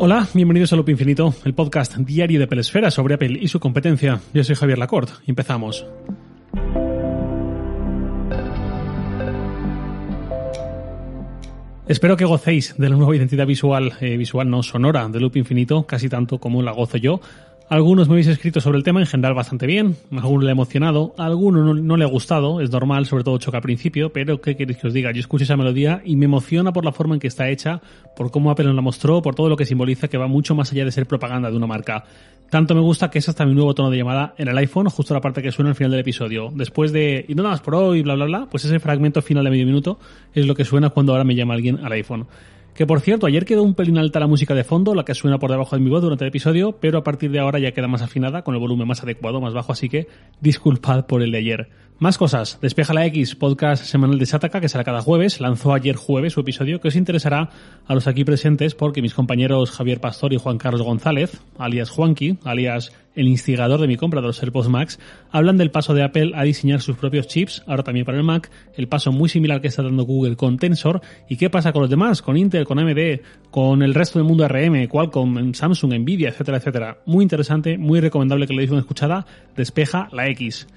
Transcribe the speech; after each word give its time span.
Hola, 0.00 0.28
bienvenidos 0.32 0.72
a 0.72 0.76
Loop 0.76 0.90
Infinito, 0.90 1.34
el 1.44 1.54
podcast 1.54 1.96
diario 1.96 2.38
de 2.38 2.46
Pelesfera 2.46 2.88
sobre 2.88 3.14
Apple 3.14 3.36
y 3.40 3.48
su 3.48 3.58
competencia. 3.58 4.20
Yo 4.32 4.44
soy 4.44 4.54
Javier 4.54 4.78
Lacorte. 4.78 5.14
Empezamos. 5.26 5.84
Espero 11.88 12.16
que 12.16 12.24
gocéis 12.24 12.76
de 12.78 12.88
la 12.88 12.94
nueva 12.94 13.16
identidad 13.16 13.44
visual, 13.44 13.94
eh, 14.00 14.16
visual 14.16 14.48
no 14.48 14.62
sonora 14.62 15.08
de 15.08 15.18
Loop 15.18 15.36
Infinito, 15.36 15.84
casi 15.84 16.08
tanto 16.08 16.38
como 16.38 16.62
la 16.62 16.70
gozo 16.70 16.98
yo. 16.98 17.20
Algunos 17.70 18.08
me 18.08 18.14
habéis 18.14 18.28
escrito 18.28 18.62
sobre 18.62 18.78
el 18.78 18.82
tema 18.82 19.00
en 19.00 19.06
general 19.06 19.34
bastante 19.34 19.66
bien, 19.66 19.94
a 20.12 20.22
alguno 20.22 20.44
le 20.44 20.48
ha 20.48 20.52
emocionado, 20.52 21.14
a 21.18 21.26
alguno 21.26 21.74
no, 21.74 21.96
le 21.98 22.04
ha 22.04 22.08
gustado, 22.08 22.62
es 22.62 22.70
normal, 22.70 23.04
sobre 23.04 23.24
todo 23.24 23.36
choca 23.36 23.58
al 23.58 23.62
principio, 23.62 24.10
pero 24.10 24.40
¿qué 24.40 24.56
queréis 24.56 24.78
que 24.78 24.86
os 24.86 24.94
diga? 24.94 25.12
Yo 25.12 25.20
escucho 25.20 25.44
esa 25.44 25.54
melodía 25.54 26.00
y 26.02 26.16
me 26.16 26.24
emociona 26.24 26.72
por 26.72 26.86
la 26.86 26.92
forma 26.92 27.14
en 27.14 27.20
que 27.20 27.26
está 27.26 27.50
hecha, 27.50 27.82
por 28.16 28.30
cómo 28.30 28.50
Apple 28.50 28.64
nos 28.64 28.74
la 28.74 28.80
mostró, 28.80 29.20
por 29.20 29.34
todo 29.34 29.50
lo 29.50 29.56
que 29.56 29.66
simboliza 29.66 30.08
que 30.08 30.16
va 30.16 30.26
mucho 30.26 30.54
más 30.54 30.72
allá 30.72 30.86
de 30.86 30.92
ser 30.92 31.04
propaganda 31.04 31.50
de 31.50 31.58
una 31.58 31.66
marca. 31.66 32.04
Tanto 32.48 32.74
me 32.74 32.80
gusta 32.80 33.10
que 33.10 33.18
es 33.18 33.28
hasta 33.28 33.44
mi 33.44 33.54
nuevo 33.54 33.74
tono 33.74 33.90
de 33.90 33.98
llamada 33.98 34.34
en 34.38 34.48
el 34.48 34.56
iPhone, 34.56 34.88
justo 34.88 35.12
la 35.12 35.20
parte 35.20 35.42
que 35.42 35.52
suena 35.52 35.68
al 35.68 35.76
final 35.76 35.90
del 35.90 36.00
episodio. 36.00 36.48
Después 36.54 36.90
de, 36.90 37.26
y 37.28 37.34
no 37.34 37.42
nada 37.42 37.56
más 37.56 37.60
por 37.60 37.74
hoy, 37.74 38.00
bla 38.00 38.14
bla 38.14 38.24
bla, 38.24 38.46
pues 38.50 38.64
ese 38.64 38.80
fragmento 38.80 39.20
final 39.20 39.44
de 39.44 39.50
medio 39.50 39.66
minuto 39.66 39.98
es 40.32 40.46
lo 40.46 40.54
que 40.54 40.64
suena 40.64 40.88
cuando 40.88 41.12
ahora 41.12 41.24
me 41.24 41.34
llama 41.34 41.52
alguien 41.52 41.84
al 41.84 41.92
iPhone. 41.92 42.26
Que 42.78 42.86
por 42.86 43.00
cierto, 43.00 43.26
ayer 43.26 43.44
quedó 43.44 43.64
un 43.64 43.74
pelín 43.74 43.98
alta 43.98 44.20
la 44.20 44.28
música 44.28 44.54
de 44.54 44.62
fondo, 44.62 44.94
la 44.94 45.04
que 45.04 45.12
suena 45.12 45.40
por 45.40 45.50
debajo 45.50 45.74
de 45.74 45.82
mi 45.82 45.90
voz 45.90 46.00
durante 46.00 46.22
el 46.22 46.28
episodio, 46.28 46.76
pero 46.78 46.98
a 46.98 47.02
partir 47.02 47.28
de 47.32 47.40
ahora 47.40 47.58
ya 47.58 47.72
queda 47.72 47.88
más 47.88 48.02
afinada, 48.02 48.42
con 48.42 48.54
el 48.54 48.60
volumen 48.60 48.86
más 48.86 49.02
adecuado, 49.02 49.40
más 49.40 49.52
bajo, 49.52 49.72
así 49.72 49.88
que 49.88 50.06
disculpad 50.40 51.06
por 51.06 51.20
el 51.20 51.32
de 51.32 51.38
ayer. 51.38 51.68
Más 51.98 52.16
cosas. 52.16 52.60
Despeja 52.62 52.94
la 52.94 53.04
X, 53.06 53.34
podcast 53.34 53.82
semanal 53.82 54.20
de 54.20 54.26
Sataka, 54.26 54.60
que 54.60 54.68
será 54.68 54.84
cada 54.84 55.00
jueves. 55.00 55.40
Lanzó 55.40 55.74
ayer 55.74 55.96
jueves 55.96 56.34
su 56.34 56.40
episodio, 56.42 56.80
que 56.80 56.86
os 56.86 56.94
interesará 56.94 57.50
a 57.84 57.94
los 57.96 58.06
aquí 58.06 58.24
presentes 58.24 58.76
porque 58.76 59.02
mis 59.02 59.14
compañeros 59.14 59.72
Javier 59.72 60.00
Pastor 60.00 60.32
y 60.32 60.36
Juan 60.36 60.58
Carlos 60.58 60.82
González, 60.82 61.40
alias 61.58 61.90
Juanqui, 61.90 62.38
alias 62.44 62.92
el 63.18 63.28
instigador 63.28 63.80
de 63.80 63.88
mi 63.88 63.96
compra 63.96 64.20
de 64.20 64.28
los 64.28 64.42
AirPods 64.42 64.68
Max, 64.68 64.98
hablan 65.30 65.56
del 65.56 65.70
paso 65.70 65.92
de 65.92 66.02
Apple 66.02 66.32
a 66.34 66.44
diseñar 66.44 66.80
sus 66.80 66.96
propios 66.96 67.26
chips, 67.26 67.62
ahora 67.66 67.82
también 67.82 68.06
para 68.06 68.16
el 68.16 68.24
Mac, 68.24 68.50
el 68.76 68.88
paso 68.88 69.10
muy 69.12 69.28
similar 69.28 69.60
que 69.60 69.68
está 69.68 69.82
dando 69.82 70.04
Google 70.04 70.36
con 70.36 70.56
Tensor, 70.56 71.00
y 71.28 71.36
qué 71.36 71.50
pasa 71.50 71.72
con 71.72 71.82
los 71.82 71.90
demás, 71.90 72.22
con 72.22 72.36
Intel, 72.36 72.64
con 72.64 72.78
AMD, 72.78 73.20
con 73.50 73.82
el 73.82 73.94
resto 73.94 74.18
del 74.18 74.28
mundo 74.28 74.46
RM, 74.46 74.86
Qualcomm, 74.86 75.52
Samsung, 75.52 75.94
Nvidia, 75.94 76.28
etcétera, 76.28 76.58
etcétera. 76.58 76.98
Muy 77.06 77.24
interesante, 77.24 77.76
muy 77.76 78.00
recomendable 78.00 78.46
que 78.46 78.54
le 78.54 78.60
deis 78.60 78.70
una 78.70 78.80
escuchada. 78.80 79.26
Despeja 79.56 80.08
la 80.12 80.28
X. 80.28 80.68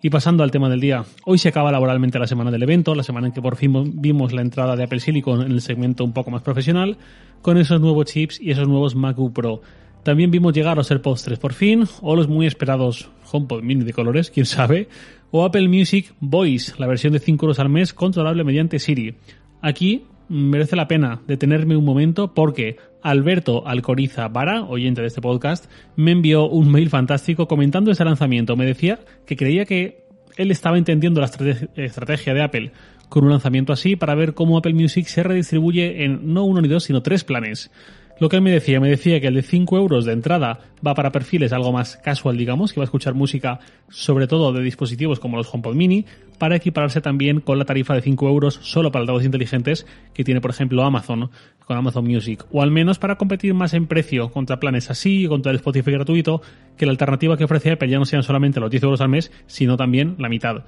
Y 0.00 0.10
pasando 0.10 0.44
al 0.44 0.50
tema 0.50 0.68
del 0.68 0.80
día, 0.80 1.02
hoy 1.24 1.38
se 1.38 1.48
acaba 1.48 1.72
laboralmente 1.72 2.18
la 2.18 2.26
semana 2.26 2.50
del 2.50 2.62
evento, 2.62 2.94
la 2.94 3.02
semana 3.02 3.28
en 3.28 3.32
que 3.32 3.40
por 3.40 3.56
fin 3.56 4.00
vimos 4.02 4.34
la 4.34 4.42
entrada 4.42 4.76
de 4.76 4.84
Apple 4.84 5.00
Silicon 5.00 5.40
en 5.40 5.52
el 5.52 5.62
segmento 5.62 6.04
un 6.04 6.12
poco 6.12 6.30
más 6.30 6.42
profesional, 6.42 6.98
con 7.40 7.56
esos 7.56 7.80
nuevos 7.80 8.04
chips 8.04 8.38
y 8.38 8.50
esos 8.50 8.68
nuevos 8.68 8.94
MacBook 8.94 9.32
Pro. 9.32 9.62
También 10.04 10.30
vimos 10.30 10.52
llegar 10.52 10.76
los 10.76 10.90
AirPods 10.90 11.24
3 11.24 11.38
por 11.38 11.54
fin, 11.54 11.84
o 12.02 12.14
los 12.14 12.28
muy 12.28 12.46
esperados 12.46 13.10
HomePod 13.32 13.62
Mini 13.62 13.84
de 13.84 13.92
colores, 13.94 14.30
quién 14.30 14.46
sabe, 14.46 14.88
o 15.30 15.44
Apple 15.44 15.66
Music 15.66 16.14
Voice, 16.20 16.74
la 16.78 16.86
versión 16.86 17.14
de 17.14 17.18
5 17.18 17.44
euros 17.44 17.58
al 17.58 17.70
mes 17.70 17.94
controlable 17.94 18.44
mediante 18.44 18.78
Siri. 18.78 19.16
Aquí 19.62 20.04
merece 20.28 20.76
la 20.76 20.88
pena 20.88 21.22
detenerme 21.26 21.76
un 21.76 21.84
momento 21.84 22.34
porque 22.34 22.76
Alberto 23.02 23.66
Alcoriza 23.66 24.28
Vara, 24.28 24.64
oyente 24.64 25.00
de 25.00 25.06
este 25.06 25.22
podcast, 25.22 25.70
me 25.96 26.12
envió 26.12 26.48
un 26.48 26.70
mail 26.70 26.90
fantástico 26.90 27.48
comentando 27.48 27.90
este 27.90 28.04
lanzamiento. 28.04 28.56
Me 28.56 28.66
decía 28.66 29.00
que 29.26 29.36
creía 29.36 29.64
que 29.64 30.04
él 30.36 30.50
estaba 30.50 30.78
entendiendo 30.78 31.20
la 31.20 31.30
estrategia 31.76 32.34
de 32.34 32.42
Apple 32.42 32.72
con 33.08 33.24
un 33.24 33.30
lanzamiento 33.30 33.72
así 33.72 33.96
para 33.96 34.14
ver 34.14 34.34
cómo 34.34 34.58
Apple 34.58 34.74
Music 34.74 35.06
se 35.06 35.22
redistribuye 35.22 36.04
en 36.04 36.34
no 36.34 36.44
uno 36.44 36.60
ni 36.60 36.68
dos, 36.68 36.84
sino 36.84 37.02
tres 37.02 37.24
planes. 37.24 37.70
Lo 38.20 38.28
que 38.28 38.36
él 38.36 38.42
me 38.42 38.52
decía, 38.52 38.78
me 38.78 38.88
decía 38.88 39.20
que 39.20 39.26
el 39.26 39.34
de 39.34 39.42
5 39.42 39.76
euros 39.76 40.04
de 40.04 40.12
entrada 40.12 40.60
va 40.86 40.94
para 40.94 41.10
perfiles 41.10 41.52
algo 41.52 41.72
más 41.72 41.96
casual, 41.96 42.36
digamos, 42.36 42.72
que 42.72 42.78
va 42.78 42.84
a 42.84 42.86
escuchar 42.86 43.14
música 43.14 43.58
sobre 43.88 44.28
todo 44.28 44.52
de 44.52 44.62
dispositivos 44.62 45.18
como 45.18 45.36
los 45.36 45.52
HomePod 45.52 45.74
Mini, 45.74 46.06
para 46.38 46.56
equipararse 46.56 47.00
también 47.00 47.40
con 47.40 47.58
la 47.58 47.64
tarifa 47.64 47.94
de 47.94 48.02
5 48.02 48.28
euros 48.28 48.60
solo 48.62 48.92
para 48.92 49.02
altavoces 49.02 49.26
inteligentes 49.26 49.86
que 50.12 50.22
tiene, 50.22 50.40
por 50.40 50.52
ejemplo, 50.52 50.84
Amazon 50.84 51.30
con 51.64 51.76
Amazon 51.76 52.04
Music, 52.04 52.44
o 52.52 52.62
al 52.62 52.70
menos 52.70 52.98
para 52.98 53.16
competir 53.16 53.54
más 53.54 53.74
en 53.74 53.86
precio 53.86 54.30
contra 54.30 54.60
planes 54.60 54.90
así, 54.90 55.26
contra 55.26 55.50
el 55.50 55.56
Spotify 55.56 55.92
gratuito, 55.92 56.42
que 56.76 56.86
la 56.86 56.92
alternativa 56.92 57.36
que 57.36 57.44
ofrece 57.44 57.72
Apple 57.72 57.88
ya 57.88 57.98
no 57.98 58.04
sean 58.04 58.22
solamente 58.22 58.60
los 58.60 58.70
10 58.70 58.82
euros 58.84 59.00
al 59.00 59.08
mes, 59.08 59.32
sino 59.46 59.76
también 59.76 60.14
la 60.18 60.28
mitad. 60.28 60.64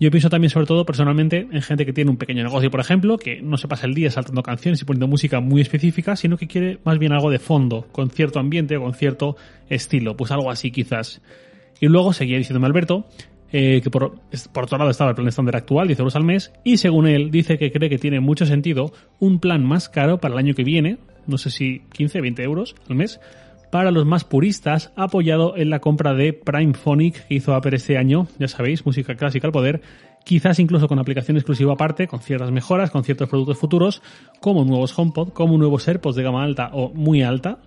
Yo 0.00 0.10
pienso 0.10 0.28
también, 0.28 0.50
sobre 0.50 0.66
todo, 0.66 0.84
personalmente, 0.84 1.46
en 1.50 1.62
gente 1.62 1.86
que 1.86 1.92
tiene 1.92 2.10
un 2.10 2.16
pequeño 2.16 2.42
negocio, 2.42 2.70
por 2.70 2.80
ejemplo, 2.80 3.16
que 3.16 3.40
no 3.40 3.56
se 3.56 3.68
pasa 3.68 3.86
el 3.86 3.94
día 3.94 4.10
saltando 4.10 4.42
canciones 4.42 4.82
y 4.82 4.84
poniendo 4.84 5.06
música 5.06 5.40
muy 5.40 5.60
específica, 5.60 6.16
sino 6.16 6.36
que 6.36 6.48
quiere 6.48 6.78
más 6.84 6.98
bien 6.98 7.12
algo 7.12 7.30
de 7.30 7.38
fondo, 7.38 7.86
con 7.92 8.10
cierto 8.10 8.40
ambiente, 8.40 8.76
con 8.76 8.94
cierto 8.94 9.36
estilo, 9.68 10.16
pues 10.16 10.30
algo 10.32 10.50
así 10.50 10.70
quizás. 10.70 11.22
Y 11.80 11.86
luego 11.86 12.12
seguía 12.12 12.38
diciéndome 12.38 12.66
Alberto 12.66 13.06
eh, 13.56 13.80
que 13.82 13.88
por, 13.88 14.18
por 14.52 14.64
otro 14.64 14.78
lado 14.78 14.90
estaba 14.90 15.10
el 15.10 15.14
plan 15.14 15.28
estándar 15.28 15.54
actual, 15.54 15.86
10 15.86 16.00
euros 16.00 16.16
al 16.16 16.24
mes, 16.24 16.52
y 16.64 16.78
según 16.78 17.06
él 17.06 17.30
dice 17.30 17.56
que 17.56 17.70
cree 17.70 17.88
que 17.88 17.98
tiene 17.98 18.18
mucho 18.18 18.46
sentido 18.46 18.92
un 19.20 19.38
plan 19.38 19.64
más 19.64 19.88
caro 19.88 20.18
para 20.18 20.34
el 20.34 20.38
año 20.38 20.54
que 20.54 20.64
viene, 20.64 20.98
no 21.28 21.38
sé 21.38 21.50
si 21.50 21.82
15, 21.92 22.20
20 22.20 22.42
euros 22.42 22.74
al 22.88 22.96
mes, 22.96 23.20
para 23.74 23.90
los 23.90 24.06
más 24.06 24.22
puristas, 24.22 24.92
apoyado 24.94 25.56
en 25.56 25.68
la 25.68 25.80
compra 25.80 26.14
de 26.14 26.32
Prime 26.32 26.74
Phonic 26.74 27.26
que 27.26 27.34
hizo 27.34 27.56
Apple 27.56 27.74
este 27.74 27.98
año, 27.98 28.28
ya 28.38 28.46
sabéis, 28.46 28.86
música 28.86 29.16
clásica 29.16 29.48
al 29.48 29.52
poder, 29.52 29.82
quizás 30.24 30.60
incluso 30.60 30.86
con 30.86 31.00
aplicación 31.00 31.36
exclusiva 31.36 31.72
aparte, 31.72 32.06
con 32.06 32.20
ciertas 32.20 32.52
mejoras, 32.52 32.92
con 32.92 33.02
ciertos 33.02 33.28
productos 33.28 33.58
futuros, 33.58 34.00
como 34.40 34.64
nuevos 34.64 34.96
HomePod, 34.96 35.30
como 35.30 35.58
nuevos 35.58 35.88
AirPods 35.88 36.14
de 36.14 36.22
gama 36.22 36.44
alta 36.44 36.70
o 36.72 36.90
muy 36.90 37.24
alta, 37.24 37.58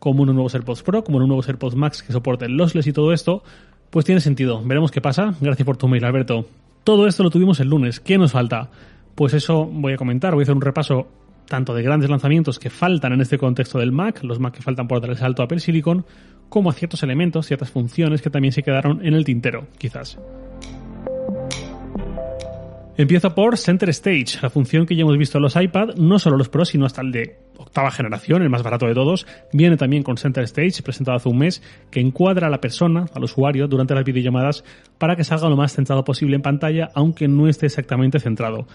como 0.00 0.24
unos 0.24 0.34
nuevos 0.34 0.52
AirPods 0.52 0.82
Pro, 0.82 1.04
como 1.04 1.18
unos 1.18 1.28
nuevos 1.28 1.46
AirPods 1.46 1.76
Max 1.76 2.02
que 2.02 2.12
soporten 2.12 2.56
lossless 2.56 2.88
y 2.88 2.92
todo 2.92 3.12
esto, 3.12 3.44
pues 3.90 4.04
tiene 4.04 4.20
sentido. 4.20 4.60
Veremos 4.64 4.90
qué 4.90 5.00
pasa. 5.00 5.36
Gracias 5.40 5.64
por 5.64 5.76
tu 5.76 5.86
mail, 5.86 6.04
Alberto. 6.04 6.44
Todo 6.82 7.06
esto 7.06 7.22
lo 7.22 7.30
tuvimos 7.30 7.60
el 7.60 7.68
lunes. 7.68 8.00
¿Qué 8.00 8.18
nos 8.18 8.32
falta? 8.32 8.68
Pues 9.14 9.32
eso 9.32 9.64
voy 9.64 9.92
a 9.92 9.96
comentar. 9.96 10.34
Voy 10.34 10.42
a 10.42 10.42
hacer 10.42 10.56
un 10.56 10.60
repaso 10.60 11.06
tanto 11.46 11.74
de 11.74 11.82
grandes 11.82 12.10
lanzamientos 12.10 12.58
que 12.58 12.70
faltan 12.70 13.12
en 13.12 13.20
este 13.20 13.38
contexto 13.38 13.78
del 13.78 13.92
Mac, 13.92 14.22
los 14.22 14.40
Mac 14.40 14.54
que 14.54 14.62
faltan 14.62 14.88
por 14.88 15.00
dar 15.00 15.10
el 15.10 15.16
salto 15.16 15.42
a 15.42 15.44
Apple 15.46 15.60
Silicon, 15.60 16.04
como 16.48 16.70
a 16.70 16.72
ciertos 16.72 17.02
elementos, 17.02 17.46
ciertas 17.46 17.70
funciones 17.70 18.20
que 18.22 18.30
también 18.30 18.52
se 18.52 18.62
quedaron 18.62 19.04
en 19.04 19.14
el 19.14 19.24
tintero, 19.24 19.66
quizás. 19.78 20.18
Empiezo 22.94 23.34
por 23.34 23.56
Center 23.56 23.88
Stage, 23.88 24.38
la 24.42 24.50
función 24.50 24.84
que 24.84 24.94
ya 24.94 25.00
hemos 25.00 25.16
visto 25.16 25.38
en 25.38 25.42
los 25.42 25.56
iPad, 25.56 25.94
no 25.96 26.18
solo 26.18 26.36
los 26.36 26.50
Pro, 26.50 26.66
sino 26.66 26.84
hasta 26.84 27.00
el 27.00 27.10
de 27.10 27.38
octava 27.56 27.90
generación, 27.90 28.42
el 28.42 28.50
más 28.50 28.62
barato 28.62 28.86
de 28.86 28.92
todos, 28.92 29.26
viene 29.52 29.78
también 29.78 30.02
con 30.02 30.18
Center 30.18 30.44
Stage, 30.44 30.82
presentado 30.82 31.16
hace 31.16 31.28
un 31.30 31.38
mes, 31.38 31.62
que 31.90 32.00
encuadra 32.00 32.48
a 32.48 32.50
la 32.50 32.60
persona, 32.60 33.06
al 33.14 33.24
usuario, 33.24 33.66
durante 33.66 33.94
las 33.94 34.04
videollamadas 34.04 34.62
para 34.98 35.16
que 35.16 35.24
salga 35.24 35.48
lo 35.48 35.56
más 35.56 35.74
centrado 35.74 36.04
posible 36.04 36.36
en 36.36 36.42
pantalla, 36.42 36.90
aunque 36.94 37.28
no 37.28 37.48
esté 37.48 37.66
exactamente 37.66 38.20
centrado 38.20 38.66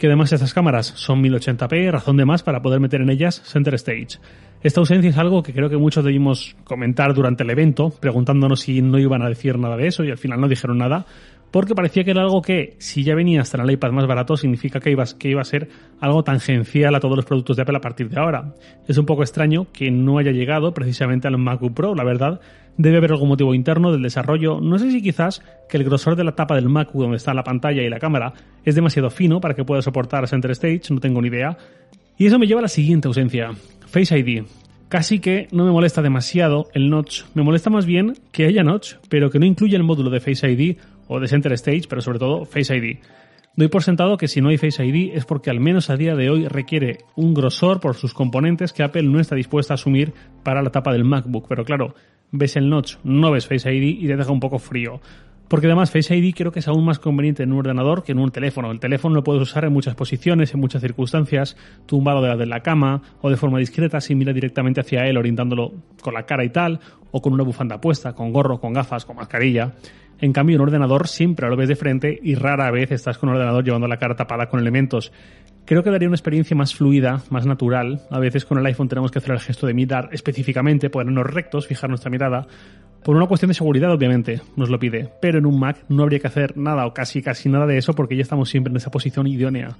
que 0.00 0.06
además 0.06 0.32
estas 0.32 0.54
cámaras 0.54 0.86
son 0.96 1.22
1080p, 1.22 1.90
razón 1.90 2.16
de 2.16 2.24
más 2.24 2.42
para 2.42 2.62
poder 2.62 2.80
meter 2.80 3.02
en 3.02 3.10
ellas 3.10 3.42
Center 3.44 3.74
Stage. 3.74 4.18
Esta 4.62 4.80
ausencia 4.80 5.10
es 5.10 5.18
algo 5.18 5.42
que 5.42 5.52
creo 5.52 5.68
que 5.68 5.76
muchos 5.76 6.02
debimos 6.02 6.56
comentar 6.64 7.12
durante 7.12 7.42
el 7.42 7.50
evento, 7.50 7.90
preguntándonos 7.90 8.60
si 8.60 8.80
no 8.80 8.98
iban 8.98 9.20
a 9.20 9.28
decir 9.28 9.58
nada 9.58 9.76
de 9.76 9.88
eso 9.88 10.02
y 10.02 10.10
al 10.10 10.16
final 10.16 10.40
no 10.40 10.48
dijeron 10.48 10.78
nada, 10.78 11.04
porque 11.50 11.74
parecía 11.74 12.04
que 12.04 12.12
era 12.12 12.22
algo 12.22 12.42
que, 12.42 12.76
si 12.78 13.02
ya 13.02 13.14
venía 13.14 13.40
hasta 13.40 13.60
el 13.62 13.70
iPad 13.70 13.90
más 13.90 14.06
barato, 14.06 14.36
significa 14.36 14.80
que 14.80 14.90
iba, 14.90 15.04
que 15.18 15.28
iba 15.28 15.40
a 15.40 15.44
ser 15.44 15.68
algo 16.00 16.22
tangencial 16.22 16.94
a 16.94 17.00
todos 17.00 17.16
los 17.16 17.24
productos 17.24 17.56
de 17.56 17.62
Apple 17.62 17.76
a 17.76 17.80
partir 17.80 18.08
de 18.08 18.20
ahora. 18.20 18.54
Es 18.86 18.98
un 18.98 19.06
poco 19.06 19.22
extraño 19.22 19.66
que 19.72 19.90
no 19.90 20.18
haya 20.18 20.30
llegado 20.30 20.72
precisamente 20.72 21.28
al 21.28 21.38
MacBook 21.38 21.74
Pro, 21.74 21.94
la 21.94 22.04
verdad, 22.04 22.40
debe 22.76 22.98
haber 22.98 23.12
algún 23.12 23.28
motivo 23.28 23.54
interno 23.54 23.92
del 23.92 24.02
desarrollo. 24.02 24.60
No 24.60 24.78
sé 24.78 24.90
si 24.90 25.02
quizás 25.02 25.42
que 25.68 25.76
el 25.76 25.84
grosor 25.84 26.16
de 26.16 26.24
la 26.24 26.34
tapa 26.34 26.54
del 26.54 26.68
Mac 26.68 26.90
donde 26.92 27.16
está 27.16 27.34
la 27.34 27.44
pantalla 27.44 27.82
y 27.82 27.90
la 27.90 27.98
cámara 27.98 28.32
es 28.64 28.74
demasiado 28.74 29.10
fino 29.10 29.40
para 29.40 29.54
que 29.54 29.64
pueda 29.64 29.82
soportar 29.82 30.26
Center 30.28 30.52
Stage, 30.52 30.82
no 30.90 31.00
tengo 31.00 31.20
ni 31.20 31.28
idea. 31.28 31.56
Y 32.16 32.26
eso 32.26 32.38
me 32.38 32.46
lleva 32.46 32.60
a 32.60 32.62
la 32.62 32.68
siguiente 32.68 33.08
ausencia, 33.08 33.50
Face 33.86 34.16
ID. 34.16 34.44
Casi 34.90 35.20
que 35.20 35.46
no 35.52 35.64
me 35.64 35.70
molesta 35.70 36.02
demasiado 36.02 36.66
el 36.74 36.90
notch, 36.90 37.22
me 37.34 37.44
molesta 37.44 37.70
más 37.70 37.86
bien 37.86 38.14
que 38.32 38.46
haya 38.46 38.64
notch, 38.64 38.94
pero 39.08 39.30
que 39.30 39.38
no 39.38 39.46
incluya 39.46 39.76
el 39.76 39.84
módulo 39.84 40.10
de 40.10 40.18
Face 40.18 40.50
ID 40.50 40.78
o 41.06 41.20
de 41.20 41.28
Center 41.28 41.52
Stage, 41.52 41.84
pero 41.88 42.02
sobre 42.02 42.18
todo 42.18 42.44
Face 42.44 42.76
ID. 42.76 42.98
Doy 43.54 43.68
por 43.68 43.84
sentado 43.84 44.16
que 44.16 44.26
si 44.26 44.40
no 44.40 44.48
hay 44.48 44.58
Face 44.58 44.84
ID 44.84 45.12
es 45.14 45.26
porque 45.26 45.48
al 45.48 45.60
menos 45.60 45.90
a 45.90 45.96
día 45.96 46.16
de 46.16 46.28
hoy 46.28 46.48
requiere 46.48 46.98
un 47.14 47.34
grosor 47.34 47.78
por 47.78 47.94
sus 47.94 48.14
componentes 48.14 48.72
que 48.72 48.82
Apple 48.82 49.04
no 49.04 49.20
está 49.20 49.36
dispuesta 49.36 49.74
a 49.74 49.76
asumir 49.76 50.12
para 50.42 50.60
la 50.60 50.70
tapa 50.70 50.92
del 50.92 51.04
MacBook. 51.04 51.46
Pero 51.48 51.64
claro, 51.64 51.94
ves 52.32 52.56
el 52.56 52.68
notch, 52.68 52.96
no 53.04 53.30
ves 53.30 53.46
Face 53.46 53.72
ID 53.72 53.96
y 54.02 54.08
te 54.08 54.16
deja 54.16 54.32
un 54.32 54.40
poco 54.40 54.58
frío. 54.58 55.00
Porque 55.50 55.66
además 55.66 55.90
Face 55.90 56.16
ID 56.16 56.32
creo 56.32 56.52
que 56.52 56.60
es 56.60 56.68
aún 56.68 56.84
más 56.84 57.00
conveniente 57.00 57.42
en 57.42 57.50
un 57.52 57.58
ordenador 57.58 58.04
que 58.04 58.12
en 58.12 58.20
un 58.20 58.30
teléfono. 58.30 58.70
El 58.70 58.78
teléfono 58.78 59.16
lo 59.16 59.24
puedes 59.24 59.42
usar 59.42 59.64
en 59.64 59.72
muchas 59.72 59.96
posiciones, 59.96 60.54
en 60.54 60.60
muchas 60.60 60.80
circunstancias, 60.80 61.56
tumbado 61.86 62.22
de 62.22 62.28
la 62.28 62.36
de 62.36 62.46
la 62.46 62.60
cama 62.60 63.02
o 63.20 63.28
de 63.28 63.36
forma 63.36 63.58
discreta 63.58 64.00
si 64.00 64.14
mira 64.14 64.32
directamente 64.32 64.80
hacia 64.80 65.08
él 65.08 65.16
orientándolo 65.16 65.72
con 66.02 66.14
la 66.14 66.24
cara 66.24 66.44
y 66.44 66.50
tal, 66.50 66.78
o 67.10 67.20
con 67.20 67.32
una 67.32 67.42
bufanda 67.42 67.80
puesta, 67.80 68.12
con 68.12 68.32
gorro, 68.32 68.60
con 68.60 68.72
gafas, 68.72 69.04
con 69.04 69.16
mascarilla. 69.16 69.72
En 70.20 70.32
cambio, 70.32 70.54
un 70.54 70.62
ordenador 70.62 71.08
siempre 71.08 71.48
lo 71.48 71.56
ves 71.56 71.68
de 71.68 71.74
frente 71.74 72.16
y 72.22 72.36
rara 72.36 72.70
vez 72.70 72.92
estás 72.92 73.18
con 73.18 73.30
un 73.30 73.34
ordenador 73.34 73.64
llevando 73.64 73.88
la 73.88 73.96
cara 73.96 74.14
tapada 74.14 74.48
con 74.48 74.60
elementos 74.60 75.10
Creo 75.70 75.84
que 75.84 75.90
daría 75.90 76.08
una 76.08 76.16
experiencia 76.16 76.56
más 76.56 76.74
fluida, 76.74 77.22
más 77.30 77.46
natural. 77.46 78.00
A 78.10 78.18
veces 78.18 78.44
con 78.44 78.58
el 78.58 78.66
iPhone 78.66 78.88
tenemos 78.88 79.12
que 79.12 79.18
hacer 79.18 79.30
el 79.30 79.38
gesto 79.38 79.68
de 79.68 79.74
mirar 79.74 80.08
específicamente, 80.10 80.90
ponernos 80.90 81.24
rectos, 81.26 81.68
fijar 81.68 81.88
nuestra 81.88 82.10
mirada. 82.10 82.48
Por 83.02 83.16
una 83.16 83.26
cuestión 83.26 83.48
de 83.48 83.54
seguridad, 83.54 83.90
obviamente, 83.92 84.40
nos 84.56 84.68
lo 84.68 84.78
pide. 84.78 85.10
Pero 85.22 85.38
en 85.38 85.46
un 85.46 85.58
Mac 85.58 85.84
no 85.88 86.02
habría 86.02 86.18
que 86.18 86.26
hacer 86.26 86.56
nada 86.56 86.86
o 86.86 86.92
casi 86.92 87.22
casi 87.22 87.48
nada 87.48 87.66
de 87.66 87.78
eso 87.78 87.94
porque 87.94 88.16
ya 88.16 88.22
estamos 88.22 88.50
siempre 88.50 88.70
en 88.70 88.76
esa 88.76 88.90
posición 88.90 89.26
idónea. 89.26 89.76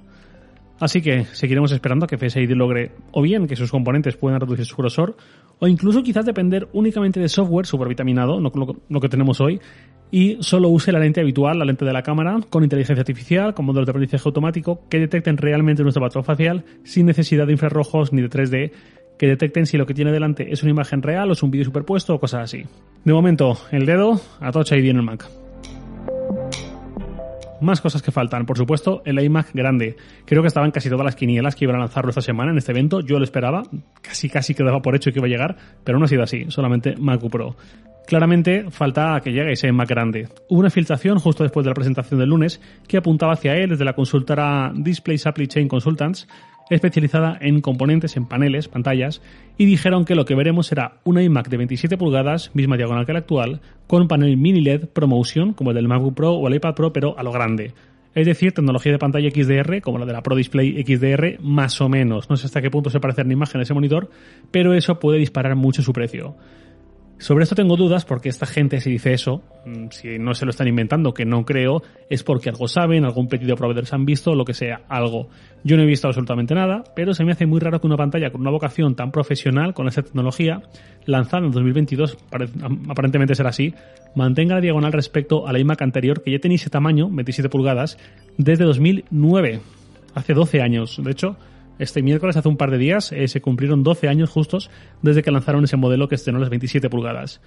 Así 0.81 0.99
que 1.03 1.25
seguiremos 1.25 1.71
esperando 1.71 2.05
a 2.05 2.07
que 2.07 2.17
Face 2.17 2.41
ID 2.41 2.53
logre 2.53 2.91
o 3.11 3.21
bien 3.21 3.45
que 3.45 3.55
sus 3.55 3.69
componentes 3.69 4.17
puedan 4.17 4.39
reducir 4.39 4.65
su 4.65 4.75
grosor 4.75 5.15
o 5.59 5.67
incluso 5.67 6.01
quizás 6.01 6.25
depender 6.25 6.67
únicamente 6.73 7.19
de 7.19 7.29
software 7.29 7.67
supervitaminado, 7.67 8.39
no 8.39 8.51
lo, 8.89 8.99
que 8.99 9.07
tenemos 9.07 9.39
hoy, 9.41 9.61
y 10.09 10.37
solo 10.39 10.69
use 10.69 10.91
la 10.91 10.97
lente 10.97 11.21
habitual, 11.21 11.59
la 11.59 11.65
lente 11.65 11.85
de 11.85 11.93
la 11.93 12.01
cámara, 12.01 12.39
con 12.49 12.63
inteligencia 12.63 13.01
artificial, 13.01 13.53
con 13.53 13.65
modelos 13.65 13.85
de 13.85 13.91
aprendizaje 13.91 14.23
automático 14.27 14.81
que 14.89 14.97
detecten 14.97 15.37
realmente 15.37 15.83
nuestro 15.83 16.01
patrón 16.01 16.23
facial 16.23 16.65
sin 16.83 17.05
necesidad 17.05 17.45
de 17.45 17.51
infrarrojos 17.51 18.11
ni 18.11 18.23
de 18.23 18.29
3D, 18.31 18.71
que 19.21 19.27
detecten 19.27 19.67
si 19.67 19.77
lo 19.77 19.85
que 19.85 19.93
tiene 19.93 20.11
delante 20.11 20.51
es 20.51 20.63
una 20.63 20.71
imagen 20.71 21.03
real 21.03 21.29
o 21.29 21.33
es 21.33 21.43
un 21.43 21.51
vídeo 21.51 21.65
superpuesto 21.65 22.15
o 22.15 22.19
cosas 22.19 22.41
así. 22.41 22.65
De 23.05 23.13
momento, 23.13 23.55
el 23.69 23.85
dedo 23.85 24.19
a 24.39 24.51
Touch 24.51 24.71
ID 24.71 24.89
en 24.89 24.97
el 24.97 25.03
Mac. 25.03 25.29
Más 27.61 27.81
cosas 27.81 28.01
que 28.01 28.09
faltan, 28.09 28.47
por 28.47 28.57
supuesto, 28.57 29.03
el 29.05 29.19
iMac 29.19 29.53
grande. 29.53 29.95
Creo 30.25 30.41
que 30.41 30.47
estaban 30.47 30.71
casi 30.71 30.89
todas 30.89 31.05
las 31.05 31.15
quinielas 31.15 31.53
que 31.53 31.65
iban 31.65 31.75
a 31.75 31.81
lanzarlo 31.81 32.09
esta 32.09 32.23
semana 32.23 32.51
en 32.51 32.57
este 32.57 32.71
evento. 32.71 33.01
Yo 33.01 33.19
lo 33.19 33.23
esperaba, 33.23 33.61
casi 34.01 34.27
casi 34.27 34.55
quedaba 34.55 34.81
por 34.81 34.95
hecho 34.95 35.11
que 35.11 35.19
iba 35.19 35.27
a 35.27 35.29
llegar, 35.29 35.55
pero 35.83 35.99
no 35.99 36.05
ha 36.05 36.07
sido 36.07 36.23
así, 36.23 36.45
solamente 36.49 36.95
Mac 36.97 37.21
Pro. 37.29 37.55
Claramente 38.07 38.71
falta 38.71 39.21
que 39.23 39.31
llegue 39.31 39.51
ese 39.51 39.67
iMac 39.67 39.87
grande. 39.87 40.29
Hubo 40.49 40.61
una 40.61 40.71
filtración 40.71 41.19
justo 41.19 41.43
después 41.43 41.63
de 41.63 41.69
la 41.69 41.75
presentación 41.75 42.19
del 42.19 42.29
lunes 42.29 42.59
que 42.87 42.97
apuntaba 42.97 43.33
hacia 43.33 43.55
él 43.55 43.69
desde 43.69 43.85
la 43.85 43.93
consultora 43.93 44.73
Display 44.75 45.19
Supply 45.19 45.45
Chain 45.45 45.67
Consultants 45.67 46.27
especializada 46.71 47.37
en 47.39 47.61
componentes, 47.61 48.17
en 48.17 48.25
paneles, 48.25 48.67
pantallas, 48.67 49.21
y 49.57 49.65
dijeron 49.65 50.05
que 50.05 50.15
lo 50.15 50.25
que 50.25 50.35
veremos 50.35 50.67
será 50.67 50.99
una 51.03 51.21
iMac 51.21 51.49
de 51.49 51.57
27 51.57 51.97
pulgadas, 51.97 52.49
misma 52.55 52.77
diagonal 52.77 53.05
que 53.05 53.13
la 53.13 53.19
actual, 53.19 53.61
con 53.87 54.07
panel 54.07 54.37
mini 54.37 54.61
LED 54.61 54.87
ProMotion, 54.87 55.53
como 55.53 55.71
el 55.71 55.75
del 55.75 55.87
MacBook 55.87 56.15
Pro 56.15 56.31
o 56.31 56.47
el 56.47 56.55
iPad 56.55 56.73
Pro, 56.73 56.93
pero 56.93 57.17
a 57.19 57.23
lo 57.23 57.31
grande. 57.31 57.73
Es 58.15 58.25
decir, 58.25 58.53
tecnología 58.53 58.91
de 58.91 58.99
pantalla 58.99 59.29
XDR, 59.29 59.81
como 59.81 59.97
la 59.97 60.05
de 60.05 60.13
la 60.13 60.23
Pro 60.23 60.35
Display 60.35 60.83
XDR, 60.83 61.41
más 61.41 61.79
o 61.79 61.89
menos. 61.89 62.29
No 62.29 62.37
sé 62.37 62.45
hasta 62.45 62.61
qué 62.61 62.69
punto 62.69 62.89
se 62.89 62.99
parece 62.99 63.21
en 63.21 63.31
imagen 63.31 63.61
ese 63.61 63.73
monitor, 63.73 64.09
pero 64.49 64.73
eso 64.73 64.99
puede 64.99 65.19
disparar 65.19 65.55
mucho 65.55 65.81
su 65.81 65.93
precio. 65.93 66.35
Sobre 67.21 67.43
esto 67.43 67.53
tengo 67.53 67.77
dudas 67.77 68.03
porque 68.03 68.29
esta 68.29 68.47
gente 68.47 68.81
si 68.81 68.89
dice 68.89 69.13
eso, 69.13 69.43
mm, 69.63 69.89
si 69.91 70.17
no 70.17 70.33
se 70.33 70.43
lo 70.43 70.49
están 70.49 70.67
inventando, 70.67 71.13
que 71.13 71.23
no 71.23 71.45
creo, 71.45 71.83
es 72.09 72.23
porque 72.23 72.49
algo 72.49 72.67
saben, 72.67 73.05
algún 73.05 73.27
pedido 73.27 73.55
proveedor 73.55 73.85
se 73.85 73.93
han 73.93 74.05
visto, 74.05 74.33
lo 74.33 74.43
que 74.43 74.55
sea, 74.55 74.81
algo. 74.89 75.29
Yo 75.63 75.77
no 75.77 75.83
he 75.83 75.85
visto 75.85 76.07
absolutamente 76.07 76.55
nada, 76.55 76.83
pero 76.95 77.13
se 77.13 77.23
me 77.23 77.33
hace 77.33 77.45
muy 77.45 77.59
raro 77.59 77.79
que 77.79 77.85
una 77.85 77.95
pantalla 77.95 78.31
con 78.31 78.41
una 78.41 78.49
vocación 78.49 78.95
tan 78.95 79.11
profesional, 79.11 79.75
con 79.75 79.87
esa 79.87 80.01
tecnología, 80.01 80.63
lanzada 81.05 81.45
en 81.45 81.51
2022, 81.51 82.17
aparentemente 82.89 83.35
será 83.35 83.49
así, 83.49 83.75
mantenga 84.15 84.55
la 84.55 84.61
diagonal 84.61 84.91
respecto 84.91 85.47
a 85.47 85.53
la 85.53 85.59
iMac 85.59 85.79
anterior, 85.83 86.23
que 86.23 86.31
ya 86.31 86.39
tenía 86.39 86.55
ese 86.55 86.71
tamaño, 86.71 87.07
27 87.11 87.49
pulgadas, 87.49 87.99
desde 88.39 88.63
2009, 88.63 89.61
hace 90.15 90.33
12 90.33 90.59
años. 90.59 90.99
De 91.03 91.11
hecho, 91.11 91.37
este 91.81 92.01
miércoles, 92.01 92.37
hace 92.37 92.47
un 92.47 92.57
par 92.57 92.71
de 92.71 92.77
días, 92.77 93.11
eh, 93.11 93.27
se 93.27 93.41
cumplieron 93.41 93.83
12 93.83 94.07
años 94.07 94.29
justos 94.29 94.69
desde 95.01 95.23
que 95.23 95.31
lanzaron 95.31 95.63
ese 95.63 95.77
modelo 95.77 96.07
que 96.07 96.15
estrenó 96.15 96.39
las 96.39 96.49
27 96.49 96.89
pulgadas. 96.89 97.41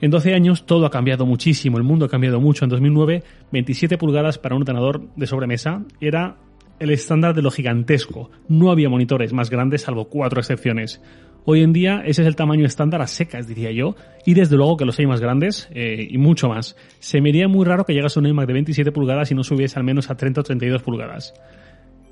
En 0.00 0.10
12 0.10 0.34
años 0.34 0.64
todo 0.64 0.86
ha 0.86 0.90
cambiado 0.90 1.26
muchísimo, 1.26 1.76
el 1.76 1.82
mundo 1.82 2.06
ha 2.06 2.08
cambiado 2.08 2.40
mucho. 2.40 2.64
En 2.64 2.70
2009, 2.70 3.22
27 3.52 3.98
pulgadas 3.98 4.38
para 4.38 4.54
un 4.54 4.62
ordenador 4.62 5.08
de 5.16 5.26
sobremesa 5.26 5.84
era 6.00 6.36
el 6.78 6.90
estándar 6.90 7.34
de 7.34 7.42
lo 7.42 7.50
gigantesco. 7.50 8.30
No 8.48 8.70
había 8.70 8.88
monitores 8.88 9.32
más 9.32 9.50
grandes 9.50 9.82
salvo 9.82 10.08
cuatro 10.08 10.40
excepciones. 10.40 11.02
Hoy 11.44 11.62
en 11.62 11.72
día 11.72 12.02
ese 12.04 12.22
es 12.22 12.28
el 12.28 12.36
tamaño 12.36 12.66
estándar 12.66 13.00
a 13.00 13.06
secas, 13.06 13.48
diría 13.48 13.72
yo, 13.72 13.96
y 14.26 14.34
desde 14.34 14.56
luego 14.56 14.76
que 14.76 14.84
los 14.84 14.98
hay 14.98 15.06
más 15.06 15.20
grandes 15.20 15.68
eh, 15.72 16.06
y 16.08 16.18
mucho 16.18 16.48
más. 16.48 16.76
Se 17.00 17.20
me 17.20 17.30
haría 17.30 17.48
muy 17.48 17.64
raro 17.64 17.84
que 17.84 17.94
llegase 17.94 18.18
un 18.18 18.26
iMac 18.26 18.46
de 18.46 18.52
27 18.52 18.92
pulgadas 18.92 19.30
y 19.30 19.34
no 19.34 19.42
subiese 19.42 19.78
al 19.78 19.84
menos 19.84 20.10
a 20.10 20.16
30 20.16 20.40
o 20.40 20.44
32 20.44 20.82
pulgadas. 20.82 21.34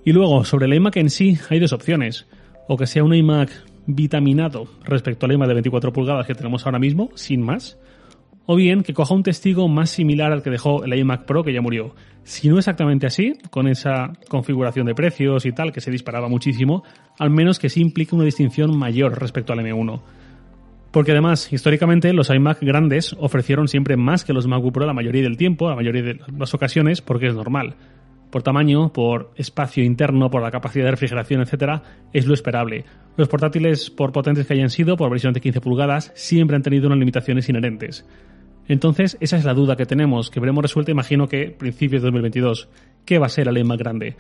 Y 0.07 0.13
luego, 0.13 0.45
sobre 0.45 0.67
el 0.67 0.75
iMac 0.75 0.99
en 0.99 1.11
sí, 1.11 1.37
hay 1.51 1.59
dos 1.59 1.73
opciones. 1.73 2.29
O 2.69 2.77
que 2.77 2.87
sea 2.87 3.03
un 3.03 3.13
iMac 3.13 3.51
vitaminado 3.89 4.69
respecto 4.85 5.27
al 5.27 5.33
iMac 5.33 5.49
de 5.49 5.55
24 5.55 5.93
pulgadas 5.93 6.29
que 6.29 6.35
tenemos 6.37 6.65
ahora 6.65 6.79
mismo, 6.79 7.11
sin 7.17 7.43
más. 7.43 7.77
O 8.47 8.55
bien 8.55 8.85
que 8.85 8.95
coja 8.95 9.15
un 9.15 9.25
testigo 9.25 9.67
más 9.67 9.91
similar 9.91 10.31
al 10.31 10.45
que 10.45 10.51
dejó 10.51 10.85
el 10.85 10.97
iMac 10.97 11.25
Pro 11.25 11.43
que 11.43 11.53
ya 11.53 11.61
murió. 11.61 11.97
Si 12.23 12.49
no 12.49 12.57
exactamente 12.59 13.09
así, 13.09 13.33
con 13.51 13.67
esa 13.67 14.13
configuración 14.29 14.87
de 14.87 14.95
precios 14.95 15.45
y 15.45 15.51
tal 15.51 15.73
que 15.73 15.81
se 15.81 15.91
disparaba 15.91 16.29
muchísimo, 16.29 16.85
al 17.19 17.31
menos 17.31 17.59
que 17.59 17.69
sí 17.69 17.81
implique 17.81 18.15
una 18.15 18.25
distinción 18.25 18.79
mayor 18.79 19.21
respecto 19.21 19.55
al 19.55 19.59
M1. 19.59 20.03
Porque 20.93 21.11
además, 21.11 21.53
históricamente, 21.53 22.13
los 22.13 22.31
iMac 22.31 22.61
grandes 22.61 23.17
ofrecieron 23.19 23.67
siempre 23.67 23.97
más 23.97 24.25
que 24.25 24.33
los 24.33 24.47
MacBook 24.47 24.73
Pro 24.73 24.87
la 24.87 24.95
mayoría 24.95 25.25
del 25.25 25.37
tiempo, 25.37 25.69
la 25.69 25.75
mayoría 25.75 26.03
de 26.03 26.21
las 26.39 26.55
ocasiones, 26.55 27.03
porque 27.03 27.27
es 27.27 27.35
normal 27.35 27.75
por 28.37 28.43
tamaño, 28.43 28.93
por 28.93 29.33
espacio 29.37 29.83
interno, 29.83 30.29
por 30.29 30.43
la 30.43 30.51
capacidad 30.51 30.85
de 30.85 30.91
refrigeración, 30.91 31.41
etcétera, 31.41 31.83
es 32.13 32.27
lo 32.27 32.35
esperable. 32.35 32.85
Los 33.17 33.29
portátiles, 33.29 33.89
por 33.89 34.13
potentes 34.13 34.47
que 34.47 34.53
hayan 34.53 34.69
sido, 34.69 34.99
por 34.99 35.09
versión 35.09 35.33
de 35.33 35.41
15 35.41 35.63
pulgadas, 35.63 36.13
siempre 36.15 36.55
han 36.55 36.61
tenido 36.61 36.87
unas 36.87 36.99
limitaciones 36.99 37.49
inherentes. 37.49 38.07
Entonces, 38.69 39.17
esa 39.21 39.39
es 39.39 39.47
la 39.47 39.55
duda 39.55 39.77
que 39.77 39.87
tenemos, 39.87 40.29
que 40.29 40.39
veremos 40.39 40.61
resuelta, 40.61 40.91
imagino 40.91 41.29
que 41.29 41.49
principios 41.49 42.03
de 42.03 42.09
2022. 42.09 42.69
¿Qué 43.07 43.19
va 43.19 43.25
a 43.25 43.31
ser 43.31 43.49
el 43.49 43.57
iMac 43.57 43.79
grande? 43.79 44.17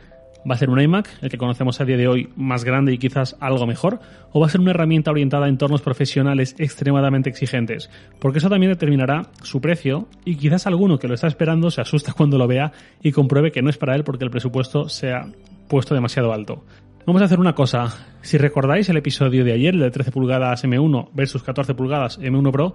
¿Va 0.48 0.54
a 0.54 0.58
ser 0.58 0.70
un 0.70 0.80
iMac, 0.80 1.08
el 1.22 1.28
que 1.28 1.38
conocemos 1.38 1.80
a 1.80 1.84
día 1.84 1.96
de 1.96 2.06
hoy, 2.06 2.28
más 2.36 2.62
grande 2.62 2.92
y 2.92 2.98
quizás 2.98 3.36
algo 3.40 3.66
mejor? 3.66 3.98
¿O 4.30 4.38
va 4.38 4.46
a 4.46 4.48
ser 4.48 4.60
una 4.60 4.70
herramienta 4.70 5.10
orientada 5.10 5.46
a 5.46 5.48
entornos 5.48 5.82
profesionales 5.82 6.54
extremadamente 6.58 7.28
exigentes? 7.28 7.90
Porque 8.20 8.38
eso 8.38 8.48
también 8.48 8.70
determinará 8.70 9.22
su 9.42 9.60
precio 9.60 10.06
y 10.24 10.36
quizás 10.36 10.68
alguno 10.68 10.98
que 10.98 11.08
lo 11.08 11.14
está 11.14 11.26
esperando 11.26 11.72
se 11.72 11.80
asusta 11.80 12.12
cuando 12.16 12.38
lo 12.38 12.46
vea 12.46 12.70
y 13.02 13.10
compruebe 13.10 13.50
que 13.50 13.60
no 13.60 13.70
es 13.70 13.76
para 13.76 13.96
él 13.96 14.04
porque 14.04 14.24
el 14.24 14.30
presupuesto 14.30 14.88
se 14.88 15.12
ha 15.12 15.26
puesto 15.68 15.96
demasiado 15.96 16.32
alto. 16.32 16.64
Vamos 17.06 17.22
a 17.22 17.24
hacer 17.24 17.40
una 17.40 17.54
cosa. 17.54 17.92
Si 18.22 18.38
recordáis 18.38 18.88
el 18.88 18.98
episodio 18.98 19.44
de 19.44 19.52
ayer, 19.52 19.74
el 19.74 19.80
de 19.80 19.90
13 19.90 20.12
pulgadas 20.12 20.64
M1 20.64 21.08
versus 21.12 21.42
14 21.42 21.74
pulgadas 21.74 22.20
M1 22.20 22.52
Pro, 22.52 22.74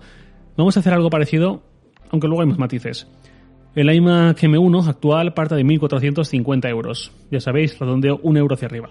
vamos 0.58 0.76
a 0.76 0.82
hacer 0.82 0.94
algo 0.94 1.10
parecido, 1.10 1.64
aunque 2.10 2.28
luego 2.28 2.42
hay 2.42 2.48
más 2.48 2.58
matices. 2.58 3.08
El 3.74 3.90
iMac 3.90 4.38
M1 4.38 4.86
actual 4.86 5.34
parte 5.34 5.56
de 5.56 5.64
1.450 5.64 6.70
euros. 6.70 7.14
Ya 7.32 7.40
sabéis, 7.40 7.80
redondeo 7.80 8.20
un 8.22 8.36
euro 8.36 8.56
hacia 8.56 8.68
arriba. 8.68 8.90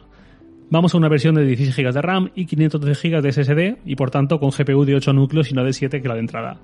Vamos 0.71 0.94
a 0.94 0.99
una 0.99 1.11
versión 1.11 1.35
de 1.35 1.44
16 1.44 1.76
GB 1.76 1.93
de 1.93 2.00
RAM 2.00 2.31
y 2.35 2.47
512 2.47 3.11
GB 3.11 3.21
de 3.21 3.33
SSD 3.33 3.78
y 3.85 3.97
por 3.97 4.11
tanto 4.11 4.40
con 4.40 4.50
GPU 4.50 4.87
de 4.87 4.95
8 4.95 5.12
núcleos 5.12 5.50
y 5.50 5.55
no 5.55 5.64
de 5.64 5.75
7 5.75 6.00
que 6.00 6.09
la 6.09 6.14
de 6.14 6.21
entrada. 6.21 6.61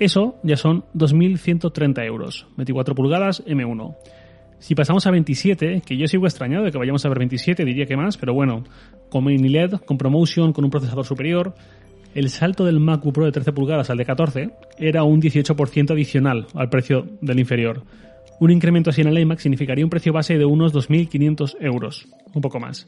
Eso 0.00 0.34
ya 0.42 0.56
son 0.56 0.82
2.130 0.94 2.04
euros, 2.04 2.48
24 2.56 2.96
pulgadas 2.96 3.44
M1. 3.46 3.94
Si 4.58 4.74
pasamos 4.74 5.06
a 5.06 5.12
27, 5.12 5.82
que 5.86 5.96
yo 5.96 6.08
sigo 6.08 6.26
extrañado 6.26 6.64
de 6.64 6.72
que 6.72 6.78
vayamos 6.78 7.04
a 7.04 7.08
ver 7.08 7.18
27, 7.18 7.64
diría 7.64 7.86
que 7.86 7.96
más, 7.96 8.16
pero 8.16 8.34
bueno, 8.34 8.64
con 9.10 9.24
mini 9.24 9.48
LED, 9.48 9.74
con 9.86 9.96
ProMotion, 9.96 10.52
con 10.52 10.64
un 10.64 10.70
procesador 10.70 11.04
superior, 11.04 11.54
el 12.14 12.30
salto 12.30 12.64
del 12.64 12.80
MacBook 12.80 13.14
Pro 13.14 13.24
de 13.24 13.32
13 13.32 13.52
pulgadas 13.52 13.90
al 13.90 13.98
de 13.98 14.04
14 14.04 14.50
era 14.78 15.02
un 15.02 15.20
18% 15.20 15.90
adicional 15.90 16.46
al 16.54 16.70
precio 16.70 17.06
del 17.20 17.40
inferior. 17.40 17.82
Un 18.40 18.50
incremento 18.50 18.90
así 18.90 19.00
en 19.00 19.08
el 19.08 19.18
iMac 19.18 19.38
significaría 19.38 19.84
un 19.84 19.90
precio 19.90 20.12
base 20.12 20.38
de 20.38 20.44
unos 20.44 20.72
2.500 20.72 21.56
euros, 21.60 22.08
un 22.32 22.42
poco 22.42 22.60
más. 22.60 22.86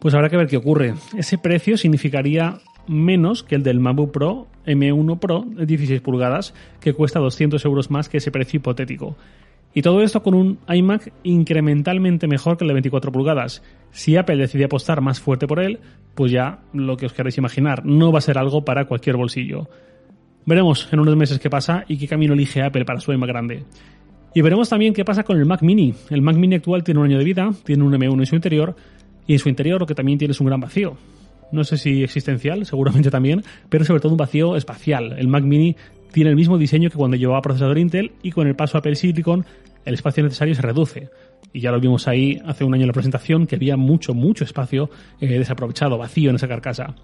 Pues 0.00 0.14
habrá 0.14 0.28
que 0.28 0.36
ver 0.36 0.48
qué 0.48 0.56
ocurre. 0.56 0.94
Ese 1.16 1.38
precio 1.38 1.76
significaría 1.76 2.58
menos 2.88 3.42
que 3.42 3.54
el 3.54 3.62
del 3.62 3.80
MacBook 3.80 4.12
Pro 4.12 4.46
M1 4.66 5.18
Pro 5.18 5.44
de 5.46 5.66
16 5.66 6.00
pulgadas, 6.00 6.54
que 6.80 6.92
cuesta 6.92 7.20
200 7.20 7.64
euros 7.64 7.90
más 7.90 8.08
que 8.08 8.18
ese 8.18 8.30
precio 8.30 8.58
hipotético. 8.58 9.16
Y 9.74 9.82
todo 9.82 10.02
esto 10.02 10.22
con 10.22 10.34
un 10.34 10.58
iMac 10.68 11.12
incrementalmente 11.22 12.26
mejor 12.26 12.56
que 12.56 12.64
el 12.64 12.68
de 12.68 12.74
24 12.74 13.10
pulgadas. 13.10 13.62
Si 13.90 14.16
Apple 14.16 14.36
decide 14.36 14.64
apostar 14.64 15.00
más 15.00 15.20
fuerte 15.20 15.46
por 15.46 15.60
él, 15.60 15.78
pues 16.14 16.30
ya 16.30 16.60
lo 16.72 16.96
que 16.96 17.06
os 17.06 17.12
queréis 17.12 17.38
imaginar, 17.38 17.84
no 17.84 18.12
va 18.12 18.18
a 18.18 18.22
ser 18.22 18.38
algo 18.38 18.64
para 18.64 18.84
cualquier 18.84 19.16
bolsillo. 19.16 19.68
Veremos 20.44 20.88
en 20.92 21.00
unos 21.00 21.16
meses 21.16 21.38
qué 21.38 21.48
pasa 21.48 21.84
y 21.88 21.96
qué 21.96 22.06
camino 22.08 22.34
elige 22.34 22.62
Apple 22.62 22.84
para 22.84 23.00
su 23.00 23.12
iMac 23.12 23.28
grande. 23.28 23.64
Y 24.34 24.40
veremos 24.40 24.68
también 24.68 24.92
qué 24.92 25.04
pasa 25.04 25.24
con 25.24 25.38
el 25.38 25.46
Mac 25.46 25.62
Mini. 25.62 25.94
El 26.10 26.22
Mac 26.22 26.36
Mini 26.36 26.56
actual 26.56 26.82
tiene 26.82 27.00
un 27.00 27.06
año 27.06 27.18
de 27.18 27.24
vida, 27.24 27.50
tiene 27.64 27.84
un 27.84 27.92
M1 27.92 28.18
en 28.18 28.26
su 28.26 28.34
interior, 28.34 28.74
y 29.26 29.34
en 29.34 29.38
su 29.38 29.48
interior 29.48 29.80
lo 29.80 29.86
que 29.86 29.94
también 29.94 30.18
tiene 30.18 30.32
es 30.32 30.40
un 30.40 30.46
gran 30.46 30.60
vacío. 30.60 30.96
No 31.52 31.64
sé 31.64 31.76
si 31.76 32.02
existencial, 32.02 32.64
seguramente 32.64 33.10
también, 33.10 33.42
pero 33.68 33.84
sobre 33.84 34.00
todo 34.00 34.12
un 34.12 34.18
vacío 34.18 34.56
espacial. 34.56 35.14
El 35.18 35.28
Mac 35.28 35.44
Mini 35.44 35.76
tiene 36.12 36.30
el 36.30 36.36
mismo 36.36 36.58
diseño 36.58 36.90
que 36.90 36.96
cuando 36.96 37.16
llevaba 37.16 37.42
procesador 37.42 37.78
Intel 37.78 38.12
y 38.22 38.30
con 38.30 38.46
el 38.46 38.54
paso 38.54 38.76
a 38.76 38.80
Apple 38.80 38.94
Silicon 38.94 39.44
el 39.84 39.94
espacio 39.94 40.22
necesario 40.22 40.54
se 40.54 40.62
reduce. 40.62 41.10
Y 41.52 41.60
ya 41.60 41.70
lo 41.70 41.80
vimos 41.80 42.08
ahí 42.08 42.40
hace 42.46 42.64
un 42.64 42.74
año 42.74 42.82
en 42.82 42.88
la 42.88 42.92
presentación 42.92 43.46
que 43.46 43.56
había 43.56 43.76
mucho, 43.76 44.14
mucho 44.14 44.44
espacio 44.44 44.90
eh, 45.20 45.26
desaprovechado, 45.26 45.98
vacío 45.98 46.30
en 46.30 46.36
esa 46.36 46.48
carcasa. 46.48 46.94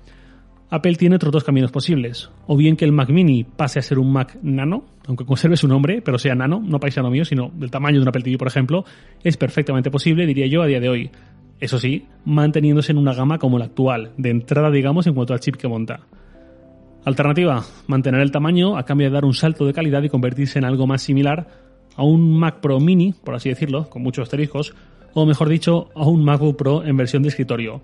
Apple 0.70 0.96
tiene 0.96 1.16
otros 1.16 1.32
dos 1.32 1.44
caminos 1.44 1.72
posibles. 1.72 2.30
O 2.46 2.56
bien 2.56 2.76
que 2.76 2.84
el 2.84 2.92
Mac 2.92 3.08
Mini 3.08 3.44
pase 3.44 3.78
a 3.78 3.82
ser 3.82 3.98
un 3.98 4.12
Mac 4.12 4.38
Nano, 4.42 4.84
aunque 5.06 5.24
conserve 5.24 5.56
su 5.56 5.66
nombre, 5.66 6.02
pero 6.02 6.18
sea 6.18 6.34
nano, 6.34 6.62
no 6.62 6.78
paisano 6.78 7.10
mío, 7.10 7.24
sino 7.24 7.50
del 7.54 7.70
tamaño 7.70 7.96
de 7.96 8.02
un 8.02 8.08
Apple 8.08 8.36
por 8.36 8.48
ejemplo, 8.48 8.84
es 9.24 9.36
perfectamente 9.38 9.90
posible, 9.90 10.26
diría 10.26 10.46
yo, 10.46 10.62
a 10.62 10.66
día 10.66 10.80
de 10.80 10.88
hoy. 10.90 11.10
Eso 11.58 11.78
sí, 11.78 12.06
manteniéndose 12.24 12.92
en 12.92 12.98
una 12.98 13.14
gama 13.14 13.38
como 13.38 13.58
la 13.58 13.64
actual, 13.64 14.12
de 14.18 14.30
entrada 14.30 14.70
digamos 14.70 15.06
en 15.06 15.14
cuanto 15.14 15.32
al 15.32 15.40
chip 15.40 15.56
que 15.56 15.68
monta. 15.68 16.00
Alternativa, 17.04 17.64
mantener 17.86 18.20
el 18.20 18.30
tamaño 18.30 18.76
a 18.76 18.84
cambio 18.84 19.08
de 19.08 19.14
dar 19.14 19.24
un 19.24 19.34
salto 19.34 19.64
de 19.64 19.72
calidad 19.72 20.02
y 20.02 20.08
convertirse 20.08 20.58
en 20.58 20.64
algo 20.64 20.86
más 20.86 21.02
similar 21.02 21.48
a 21.96 22.04
un 22.04 22.38
Mac 22.38 22.60
Pro 22.60 22.80
Mini, 22.80 23.12
por 23.12 23.34
así 23.34 23.48
decirlo, 23.48 23.88
con 23.88 24.02
muchos 24.02 24.24
asteriscos, 24.24 24.74
o 25.14 25.26
mejor 25.26 25.48
dicho, 25.48 25.88
a 25.94 26.06
un 26.06 26.24
MacBook 26.24 26.56
Pro 26.56 26.84
en 26.84 26.96
versión 26.96 27.22
de 27.22 27.30
escritorio. 27.30 27.80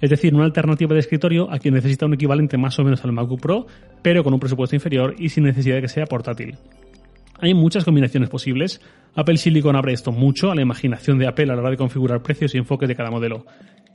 Es 0.00 0.10
decir, 0.10 0.34
una 0.34 0.44
alternativa 0.44 0.94
de 0.94 1.00
escritorio 1.00 1.50
a 1.50 1.58
quien 1.58 1.74
necesita 1.74 2.06
un 2.06 2.14
equivalente 2.14 2.56
más 2.56 2.78
o 2.78 2.84
menos 2.84 3.04
al 3.04 3.12
MacBook 3.12 3.40
Pro, 3.40 3.66
pero 4.00 4.22
con 4.22 4.32
un 4.32 4.40
presupuesto 4.40 4.76
inferior 4.76 5.14
y 5.18 5.28
sin 5.28 5.44
necesidad 5.44 5.76
de 5.76 5.82
que 5.82 5.88
sea 5.88 6.06
portátil. 6.06 6.56
Hay 7.40 7.54
muchas 7.54 7.84
combinaciones 7.84 8.28
posibles. 8.28 8.80
Apple 9.14 9.36
Silicon 9.36 9.76
abre 9.76 9.92
esto 9.92 10.12
mucho 10.12 10.50
a 10.50 10.54
la 10.54 10.62
imaginación 10.62 11.18
de 11.18 11.26
Apple 11.26 11.52
a 11.52 11.54
la 11.54 11.60
hora 11.60 11.70
de 11.70 11.76
configurar 11.76 12.22
precios 12.22 12.54
y 12.54 12.58
enfoques 12.58 12.88
de 12.88 12.96
cada 12.96 13.10
modelo. 13.10 13.44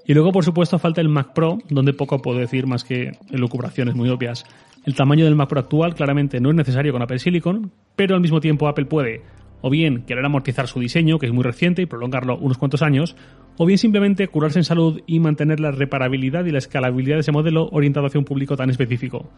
Y 0.05 0.13
luego, 0.13 0.31
por 0.31 0.43
supuesto, 0.43 0.79
falta 0.79 1.01
el 1.01 1.09
Mac 1.09 1.33
Pro, 1.33 1.59
donde 1.69 1.93
poco 1.93 2.21
puedo 2.21 2.39
decir 2.39 2.67
más 2.67 2.83
que 2.83 3.11
elucubraciones 3.31 3.95
muy 3.95 4.09
obvias. 4.09 4.45
El 4.85 4.95
tamaño 4.95 5.23
del 5.25 5.35
Mac 5.35 5.49
Pro 5.49 5.61
actual 5.61 5.95
claramente 5.95 6.41
no 6.41 6.49
es 6.49 6.55
necesario 6.55 6.91
con 6.91 7.01
Apple 7.01 7.19
Silicon, 7.19 7.71
pero 7.95 8.15
al 8.15 8.21
mismo 8.21 8.41
tiempo 8.41 8.67
Apple 8.67 8.85
puede 8.85 9.21
o 9.65 9.69
bien 9.69 10.03
querer 10.03 10.25
amortizar 10.25 10.67
su 10.67 10.81
diseño, 10.81 11.19
que 11.19 11.25
es 11.25 11.31
muy 11.31 11.41
reciente, 11.41 11.81
y 11.81 11.85
prolongarlo 11.85 12.37
unos 12.37 12.57
cuantos 12.57 12.81
años, 12.81 13.15
o 13.57 13.65
bien 13.65 13.77
simplemente 13.77 14.27
curarse 14.27 14.59
en 14.59 14.65
salud 14.65 14.99
y 15.07 15.21
mantener 15.21 15.61
la 15.61 15.71
reparabilidad 15.71 16.43
y 16.43 16.51
la 16.51 16.57
escalabilidad 16.57 17.15
de 17.15 17.21
ese 17.21 17.31
modelo 17.31 17.69
orientado 17.71 18.05
hacia 18.05 18.19
un 18.19 18.25
público 18.25 18.57
tan 18.57 18.69
específico. 18.69 19.31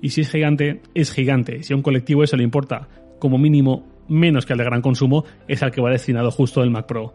Y 0.00 0.10
si 0.10 0.22
es 0.22 0.30
gigante, 0.32 0.82
es 0.94 1.12
gigante. 1.12 1.62
Si 1.62 1.72
a 1.72 1.76
un 1.76 1.82
colectivo 1.82 2.24
eso 2.24 2.36
le 2.36 2.42
importa, 2.42 2.88
como 3.20 3.38
mínimo, 3.38 3.86
menos 4.08 4.46
que 4.46 4.52
al 4.52 4.58
de 4.58 4.64
gran 4.64 4.82
consumo, 4.82 5.24
es 5.46 5.62
al 5.62 5.70
que 5.70 5.80
va 5.80 5.90
destinado 5.90 6.32
justo 6.32 6.60
el 6.64 6.70
Mac 6.72 6.86
Pro. 6.86 7.14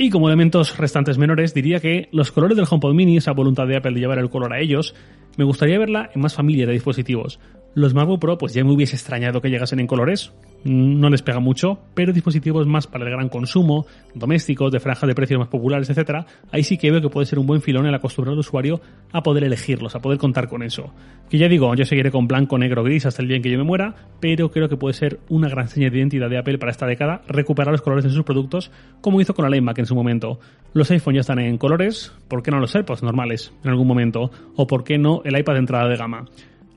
Y 0.00 0.10
como 0.10 0.28
elementos 0.28 0.78
restantes 0.78 1.18
menores, 1.18 1.54
diría 1.54 1.80
que 1.80 2.08
los 2.12 2.30
colores 2.30 2.56
del 2.56 2.68
HomePod 2.70 2.94
Mini, 2.94 3.16
esa 3.16 3.32
voluntad 3.32 3.66
de 3.66 3.76
Apple 3.76 3.94
de 3.94 3.98
llevar 3.98 4.20
el 4.20 4.30
color 4.30 4.52
a 4.52 4.60
ellos, 4.60 4.94
me 5.36 5.42
gustaría 5.42 5.76
verla 5.76 6.08
en 6.14 6.20
más 6.20 6.36
familia 6.36 6.68
de 6.68 6.74
dispositivos. 6.74 7.40
Los 7.74 7.94
MacBook 7.94 8.20
Pro, 8.20 8.38
pues 8.38 8.54
ya 8.54 8.64
me 8.64 8.72
hubiese 8.72 8.96
extrañado 8.96 9.40
que 9.40 9.50
llegasen 9.50 9.78
en 9.78 9.86
colores, 9.86 10.32
no 10.64 11.10
les 11.10 11.22
pega 11.22 11.38
mucho, 11.38 11.78
pero 11.94 12.12
dispositivos 12.12 12.66
más 12.66 12.86
para 12.86 13.04
el 13.04 13.10
gran 13.10 13.28
consumo, 13.28 13.86
domésticos, 14.14 14.72
de 14.72 14.80
franjas 14.80 15.06
de 15.06 15.14
precios 15.14 15.38
más 15.38 15.48
populares, 15.48 15.88
etcétera, 15.88 16.26
ahí 16.50 16.64
sí 16.64 16.76
que 16.78 16.90
veo 16.90 17.00
que 17.00 17.08
puede 17.08 17.26
ser 17.26 17.38
un 17.38 17.46
buen 17.46 17.60
filón 17.60 17.86
el 17.86 17.94
acostumbrar 17.94 18.32
al 18.32 18.40
usuario 18.40 18.80
a 19.12 19.22
poder 19.22 19.44
elegirlos, 19.44 19.94
a 19.94 20.00
poder 20.00 20.18
contar 20.18 20.48
con 20.48 20.62
eso. 20.62 20.92
Que 21.30 21.38
ya 21.38 21.46
digo, 21.46 21.72
yo 21.74 21.84
seguiré 21.84 22.10
con 22.10 22.26
blanco, 22.26 22.58
negro, 22.58 22.82
gris 22.82 23.06
hasta 23.06 23.22
el 23.22 23.28
día 23.28 23.36
en 23.36 23.42
que 23.42 23.50
yo 23.50 23.58
me 23.58 23.64
muera, 23.64 23.94
pero 24.18 24.50
creo 24.50 24.68
que 24.68 24.76
puede 24.76 24.94
ser 24.94 25.20
una 25.28 25.48
gran 25.48 25.68
señal 25.68 25.92
de 25.92 25.98
identidad 25.98 26.30
de 26.30 26.38
Apple 26.38 26.58
para 26.58 26.72
esta 26.72 26.86
década 26.86 27.22
recuperar 27.28 27.70
los 27.70 27.82
colores 27.82 28.04
de 28.04 28.10
sus 28.10 28.24
productos, 28.24 28.72
como 29.00 29.20
hizo 29.20 29.34
con 29.34 29.48
la 29.48 29.56
iMac 29.56 29.78
en 29.78 29.86
su 29.86 29.94
momento. 29.94 30.40
Los 30.72 30.90
iPhone 30.90 31.14
ya 31.14 31.20
están 31.20 31.38
en 31.38 31.58
colores, 31.58 32.12
¿por 32.28 32.42
qué 32.42 32.50
no 32.50 32.58
los 32.58 32.74
AirPods 32.74 33.02
normales 33.02 33.52
en 33.62 33.70
algún 33.70 33.86
momento? 33.86 34.30
¿O 34.56 34.66
por 34.66 34.82
qué 34.84 34.98
no 34.98 35.22
el 35.24 35.38
iPad 35.38 35.52
de 35.52 35.58
entrada 35.60 35.88
de 35.88 35.96
gama? 35.96 36.24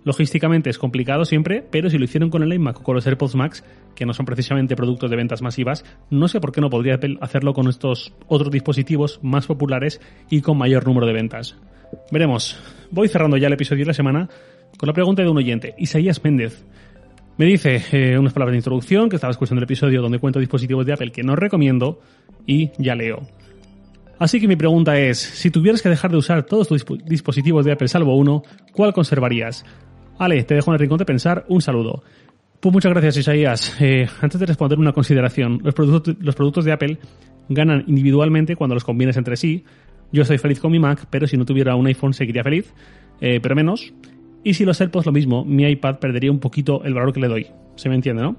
Logísticamente 0.04 0.70
es 0.70 0.80
complicado 0.80 1.26
siempre, 1.26 1.64
pero 1.70 1.90
si 1.90 1.98
lo 1.98 2.06
hicieron 2.06 2.30
con 2.30 2.42
el 2.42 2.54
iMac 2.54 2.80
o 2.80 2.84
con 2.84 2.96
los 2.96 3.06
AirPods 3.06 3.36
Max, 3.36 3.64
que 3.96 4.06
no 4.06 4.14
son 4.14 4.26
precisamente 4.26 4.76
productos 4.76 5.12
de 5.12 5.16
ventas 5.16 5.42
masivas, 5.42 5.86
no 6.10 6.28
sé 6.28 6.40
por 6.40 6.52
qué 6.52 6.60
no 6.60 6.70
podría 6.70 7.00
hacerlo 7.22 7.54
con 7.54 7.68
estos 7.68 8.14
otros 8.28 8.52
dispositivos 8.52 9.20
más 9.22 9.46
populares 9.46 10.02
y 10.30 10.42
con 10.42 10.58
mayor 10.58 10.88
número 10.88 11.06
de 11.06 11.14
ventas. 11.14 11.56
Veremos. 12.12 12.58
Voy 12.90 13.08
cerrando 13.08 13.38
ya 13.38 13.48
el 13.48 13.54
episodio 13.54 13.84
de 13.84 13.90
la 13.90 13.94
semana 13.94 14.30
con 14.78 14.88
la 14.88 14.94
pregunta 14.94 15.22
de 15.22 15.30
un 15.30 15.38
oyente, 15.38 15.76
Isaías 15.78 16.24
Méndez. 16.24 16.66
Me 17.38 17.46
dice 17.46 17.82
eh, 17.92 18.18
unas 18.18 18.34
palabras 18.34 18.54
de 18.54 18.58
introducción, 18.58 19.10
que 19.10 19.16
estaba 19.16 19.32
escuchando 19.32 19.60
el 19.60 19.64
episodio 19.64 20.02
donde 20.02 20.20
cuento 20.20 20.40
dispositivos 20.40 20.86
de 20.86 20.94
Apple 20.94 21.12
que 21.12 21.24
no 21.24 21.36
recomiendo, 21.36 22.00
y 22.46 22.72
ya 22.78 22.96
leo. 22.96 23.22
Así 24.20 24.40
que 24.40 24.48
mi 24.48 24.56
pregunta 24.56 25.00
es, 25.00 25.20
si 25.20 25.50
tuvieras 25.50 25.82
que 25.82 25.90
dejar 25.90 26.12
de 26.12 26.18
usar 26.18 26.44
todos 26.44 26.68
tus 26.68 26.86
dispositivos 27.06 27.66
de 27.66 27.72
Apple 27.72 27.88
salvo 27.88 28.16
uno, 28.16 28.44
¿cuál 28.72 28.94
conservarías? 28.94 29.66
Ale, 30.18 30.44
te 30.44 30.56
dejo 30.56 30.72
en 30.72 30.74
el 30.74 30.80
rincón 30.80 30.98
de 30.98 31.06
pensar. 31.06 31.46
Un 31.48 31.62
saludo. 31.62 32.04
Pues 32.60 32.74
muchas 32.74 32.92
gracias, 32.92 33.18
Isaías. 33.18 33.76
Eh, 33.80 34.08
antes 34.22 34.40
de 34.40 34.46
responder 34.46 34.78
una 34.78 34.94
consideración, 34.94 35.60
los 35.64 35.74
productos, 35.74 36.16
los 36.20 36.36
productos 36.36 36.64
de 36.64 36.72
Apple 36.72 37.00
ganan 37.50 37.84
individualmente 37.88 38.56
cuando 38.56 38.76
los 38.76 38.84
combines 38.84 39.18
entre 39.18 39.36
sí. 39.36 39.64
Yo 40.12 40.22
estoy 40.22 40.38
feliz 40.38 40.60
con 40.60 40.72
mi 40.72 40.80
Mac, 40.80 41.08
pero 41.10 41.26
si 41.26 41.38
no 41.38 41.46
tuviera 41.46 41.76
un 41.76 41.88
iPhone 41.88 42.14
seguiría 42.14 42.44
feliz, 42.44 42.74
eh, 43.20 43.40
pero 43.42 43.56
menos. 43.56 43.94
Y 44.44 44.54
si 44.54 44.66
los 44.66 44.80
AirPods 44.82 45.06
lo 45.06 45.12
mismo, 45.12 45.46
mi 45.46 45.64
iPad 45.64 46.00
perdería 46.00 46.32
un 46.32 46.40
poquito 46.40 46.84
el 46.84 46.94
valor 46.94 47.14
que 47.14 47.20
le 47.20 47.28
doy. 47.28 47.48
Se 47.76 47.90
me 47.90 47.96
entiende, 47.96 48.22
¿no? 48.22 48.36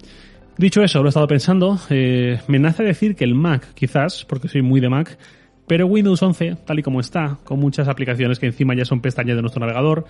Dicho 0.58 0.82
eso, 0.82 1.00
lo 1.00 1.06
he 1.06 1.08
estado 1.08 1.26
pensando. 1.26 1.78
Eh, 1.90 2.38
me 2.46 2.58
nace 2.58 2.82
decir 2.82 3.16
que 3.16 3.24
el 3.24 3.34
Mac, 3.34 3.72
quizás, 3.74 4.24
porque 4.24 4.48
soy 4.48 4.62
muy 4.62 4.80
de 4.80 4.88
Mac, 4.88 5.18
pero 5.66 5.86
Windows 5.86 6.22
11, 6.22 6.56
tal 6.66 6.78
y 6.78 6.82
como 6.82 7.00
está, 7.00 7.38
con 7.44 7.58
muchas 7.58 7.88
aplicaciones 7.88 8.38
que 8.38 8.46
encima 8.46 8.74
ya 8.74 8.84
son 8.84 9.00
pestañas 9.00 9.36
de 9.36 9.42
nuestro 9.42 9.60
navegador, 9.60 10.04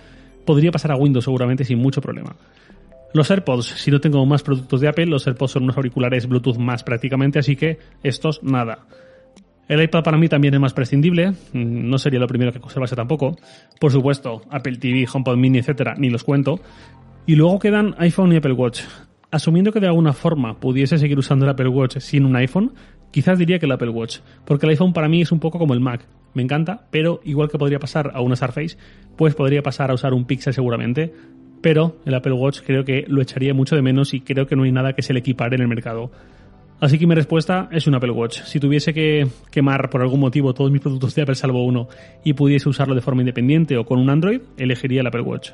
podría 0.45 0.71
pasar 0.71 0.91
a 0.91 0.95
Windows 0.95 1.25
seguramente 1.25 1.65
sin 1.65 1.79
mucho 1.79 2.01
problema. 2.01 2.35
Los 3.13 3.29
AirPods, 3.29 3.65
si 3.65 3.91
no 3.91 3.99
tengo 3.99 4.25
más 4.25 4.41
productos 4.41 4.81
de 4.81 4.87
Apple, 4.87 5.05
los 5.05 5.27
AirPods 5.27 5.51
son 5.51 5.63
unos 5.63 5.77
auriculares 5.77 6.27
Bluetooth 6.27 6.57
más 6.57 6.83
prácticamente, 6.83 7.37
así 7.37 7.55
que 7.55 7.77
estos 8.01 8.41
nada. 8.41 8.87
El 9.67 9.81
iPad 9.81 10.03
para 10.03 10.17
mí 10.17 10.27
también 10.27 10.53
es 10.53 10.59
más 10.59 10.73
prescindible, 10.73 11.31
mm, 11.31 11.35
no 11.53 11.97
sería 11.97 12.19
lo 12.19 12.27
primero 12.27 12.51
que 12.51 12.59
conservase 12.59 12.95
tampoco. 12.95 13.37
Por 13.79 13.91
supuesto, 13.91 14.41
Apple 14.49 14.77
TV, 14.77 15.07
HomePod 15.11 15.37
Mini, 15.37 15.59
etcétera, 15.59 15.95
ni 15.97 16.09
los 16.09 16.23
cuento. 16.23 16.59
Y 17.25 17.35
luego 17.35 17.59
quedan 17.59 17.95
iPhone 17.99 18.33
y 18.33 18.37
Apple 18.37 18.53
Watch. 18.53 18.81
Asumiendo 19.33 19.71
que 19.71 19.79
de 19.79 19.87
alguna 19.87 20.13
forma 20.13 20.59
pudiese 20.59 20.99
seguir 20.99 21.17
usando 21.17 21.45
el 21.45 21.49
Apple 21.49 21.67
Watch 21.67 21.97
sin 21.97 22.23
un 22.23 22.35
iPhone, 22.35 22.75
quizás 23.09 23.39
diría 23.39 23.57
que 23.57 23.65
el 23.65 23.71
Apple 23.71 23.89
Watch, 23.89 24.19
porque 24.45 24.67
el 24.67 24.69
iPhone 24.69 24.93
para 24.93 25.09
mí 25.09 25.23
es 25.23 25.31
un 25.31 25.39
poco 25.39 25.57
como 25.57 25.73
el 25.73 25.79
Mac. 25.79 26.05
Me 26.35 26.43
encanta, 26.43 26.85
pero 26.91 27.19
igual 27.23 27.49
que 27.49 27.57
podría 27.57 27.79
pasar 27.79 28.11
a 28.13 28.21
una 28.21 28.35
Surface, 28.35 28.77
pues 29.15 29.33
podría 29.33 29.63
pasar 29.63 29.89
a 29.89 29.95
usar 29.95 30.13
un 30.13 30.25
Pixel 30.25 30.53
seguramente. 30.53 31.11
Pero 31.63 31.97
el 32.05 32.13
Apple 32.13 32.33
Watch 32.33 32.59
creo 32.63 32.85
que 32.85 33.05
lo 33.07 33.23
echaría 33.23 33.55
mucho 33.55 33.75
de 33.75 33.81
menos 33.81 34.13
y 34.13 34.21
creo 34.21 34.45
que 34.45 34.55
no 34.55 34.65
hay 34.65 34.71
nada 34.71 34.93
que 34.93 35.01
se 35.01 35.13
le 35.13 35.21
equipare 35.21 35.55
en 35.55 35.63
el 35.63 35.67
mercado. 35.67 36.11
Así 36.79 36.99
que 36.99 37.07
mi 37.07 37.15
respuesta 37.15 37.69
es 37.71 37.87
un 37.87 37.95
Apple 37.95 38.11
Watch. 38.11 38.43
Si 38.43 38.59
tuviese 38.59 38.93
que 38.93 39.25
quemar 39.49 39.89
por 39.89 40.03
algún 40.03 40.19
motivo 40.19 40.53
todos 40.53 40.69
mis 40.69 40.81
productos 40.81 41.15
de 41.15 41.23
Apple 41.23 41.33
salvo 41.33 41.65
uno 41.65 41.87
y 42.23 42.33
pudiese 42.33 42.69
usarlo 42.69 42.93
de 42.93 43.01
forma 43.01 43.23
independiente 43.23 43.77
o 43.77 43.83
con 43.83 43.97
un 43.97 44.11
Android, 44.11 44.41
elegiría 44.57 45.01
el 45.01 45.07
Apple 45.07 45.21
Watch. 45.21 45.53